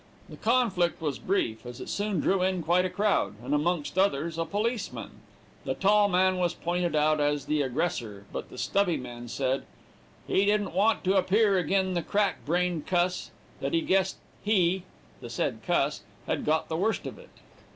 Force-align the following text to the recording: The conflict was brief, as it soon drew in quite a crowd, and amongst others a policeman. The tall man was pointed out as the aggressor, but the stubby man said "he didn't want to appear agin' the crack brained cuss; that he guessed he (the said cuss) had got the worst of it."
The 0.29 0.35
conflict 0.37 0.99
was 0.99 1.19
brief, 1.19 1.63
as 1.63 1.79
it 1.79 1.87
soon 1.87 2.21
drew 2.21 2.41
in 2.41 2.63
quite 2.63 2.85
a 2.85 2.89
crowd, 2.89 3.35
and 3.43 3.53
amongst 3.53 3.99
others 3.99 4.39
a 4.39 4.45
policeman. 4.45 5.11
The 5.63 5.75
tall 5.75 6.09
man 6.09 6.39
was 6.39 6.55
pointed 6.55 6.95
out 6.95 7.19
as 7.19 7.45
the 7.45 7.61
aggressor, 7.61 8.25
but 8.33 8.49
the 8.49 8.57
stubby 8.57 8.97
man 8.97 9.27
said 9.27 9.63
"he 10.25 10.43
didn't 10.45 10.73
want 10.73 11.03
to 11.03 11.17
appear 11.17 11.55
agin' 11.59 11.93
the 11.93 12.01
crack 12.01 12.43
brained 12.47 12.87
cuss; 12.87 13.29
that 13.59 13.75
he 13.75 13.81
guessed 13.81 14.17
he 14.43 14.81
(the 15.21 15.29
said 15.29 15.59
cuss) 15.61 16.01
had 16.25 16.45
got 16.45 16.67
the 16.67 16.77
worst 16.77 17.05
of 17.05 17.19
it." 17.19 17.29